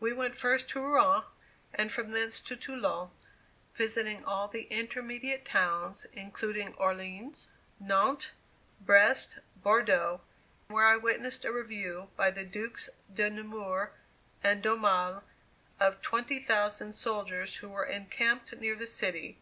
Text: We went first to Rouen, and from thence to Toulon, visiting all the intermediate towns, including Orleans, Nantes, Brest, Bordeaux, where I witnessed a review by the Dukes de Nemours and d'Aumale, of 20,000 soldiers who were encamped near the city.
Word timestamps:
We 0.00 0.12
went 0.12 0.34
first 0.34 0.68
to 0.70 0.80
Rouen, 0.80 1.22
and 1.72 1.92
from 1.92 2.10
thence 2.10 2.40
to 2.40 2.56
Toulon, 2.56 3.10
visiting 3.74 4.24
all 4.24 4.48
the 4.48 4.62
intermediate 4.62 5.44
towns, 5.44 6.04
including 6.12 6.74
Orleans, 6.74 7.46
Nantes, 7.78 8.32
Brest, 8.80 9.38
Bordeaux, 9.62 10.20
where 10.66 10.84
I 10.84 10.96
witnessed 10.96 11.44
a 11.44 11.52
review 11.52 12.10
by 12.16 12.32
the 12.32 12.42
Dukes 12.44 12.90
de 13.14 13.30
Nemours 13.30 13.90
and 14.42 14.64
d'Aumale, 14.64 15.22
of 15.78 16.02
20,000 16.02 16.90
soldiers 16.92 17.54
who 17.58 17.68
were 17.68 17.84
encamped 17.86 18.56
near 18.56 18.74
the 18.74 18.88
city. 18.88 19.38